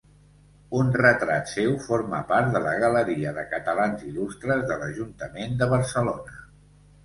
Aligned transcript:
Un 0.77 0.87
retrat 1.01 1.51
seu 1.51 1.75
forma 1.83 2.23
part 2.33 2.49
de 2.57 2.63
la 2.65 2.73
Galeria 2.85 3.35
de 3.37 3.45
Catalans 3.53 4.09
Il·lustres 4.15 4.67
de 4.73 4.81
l'Ajuntament 4.83 5.57
de 5.65 5.73
Barcelona. 5.79 6.45